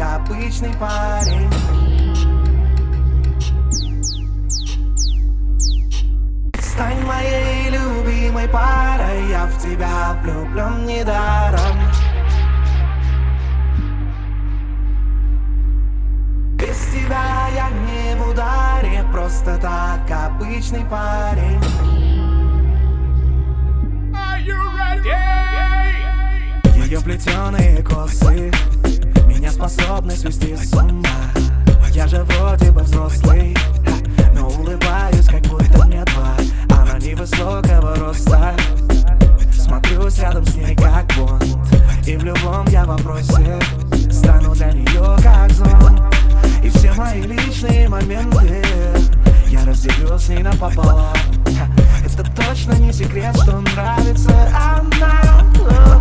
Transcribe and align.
обычный 0.00 0.74
парень. 0.74 1.50
Стань 6.60 7.02
моей 7.04 7.70
любимой 7.70 8.48
парой 8.48 9.28
Я 9.30 9.46
в 9.46 9.62
тебя 9.62 10.18
влюблен 10.22 10.86
недаром. 10.86 11.76
Без 16.58 16.78
тебя 16.92 17.48
я 17.54 17.68
не 17.70 18.16
в 18.16 18.28
ударе 18.30 19.04
Просто 19.12 19.56
так 19.58 20.10
обычный 20.10 20.84
парень. 20.84 21.62
Ее 26.76 27.00
плетеные 27.00 27.82
косы 27.82 28.52
вопросе 43.06 43.58
Стану 44.10 44.54
для 44.54 44.72
нее 44.72 45.16
как 45.22 45.52
зон. 45.52 46.00
И 46.62 46.68
все 46.68 46.92
мои 46.92 47.22
личные 47.22 47.88
моменты 47.88 48.62
Я 49.48 49.64
разделю 49.64 50.18
с 50.18 50.28
ней 50.28 50.42
напополам. 50.42 51.14
Это 52.04 52.24
точно 52.34 52.72
не 52.72 52.92
секрет, 52.92 53.36
что 53.36 53.60
нравится 53.60 54.32
она 54.54 55.95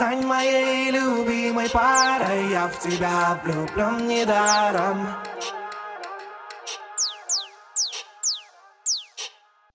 Стань 0.00 0.24
моей 0.24 0.90
любимой 0.90 1.68
парой 1.68 2.48
Я 2.48 2.68
в 2.68 2.78
тебя 2.78 3.38
влюблен 3.44 4.08
недаром. 4.08 5.06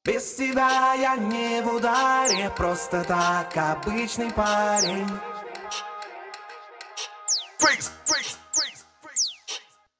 Без 0.04 0.34
тебя 0.34 0.96
я 0.96 1.16
не 1.16 1.62
в 1.62 1.76
ударе 1.76 2.50
Просто 2.58 3.04
так 3.04 3.56
обычный 3.56 4.32
парень. 4.32 5.08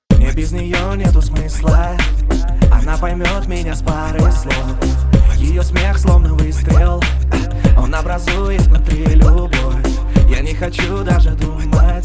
Мне 0.10 0.32
без 0.32 0.52
нее 0.52 0.98
нету 0.98 1.22
смысла. 1.22 1.96
Она 2.74 2.98
поймет 2.98 3.46
меня 3.46 3.76
с 3.76 3.84
пары 3.84 4.32
слов 4.32 5.15
хочу 10.66 11.04
даже 11.04 11.30
думать 11.32 12.04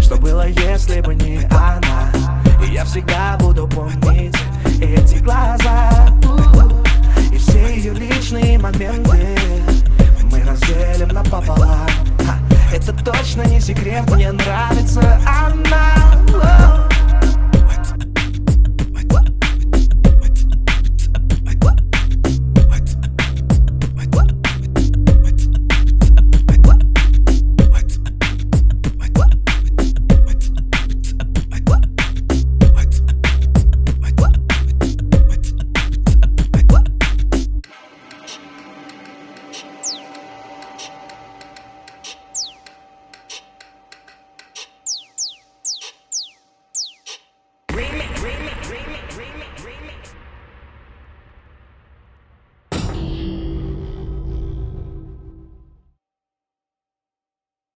Что 0.00 0.16
было, 0.16 0.48
если 0.48 1.02
бы 1.02 1.14
не 1.14 1.40
она. 1.50 2.10
И 2.66 2.72
я 2.72 2.84
всегда 2.86 3.36
буду 3.38 3.68
помнить 3.68 4.34
эти 4.80 5.16
глаза. 5.22 6.08
И 7.30 7.36
все 7.36 7.76
ее 7.76 7.92
личные 7.92 8.58
моменты 8.58 9.18
Мы 10.30 10.42
разделим 10.42 11.08
напополам. 11.08 11.86
Это 12.72 12.94
точно 13.04 13.42
не 13.42 13.60
секрет, 13.60 14.10
мне 14.10 14.32
нравится. 14.32 14.81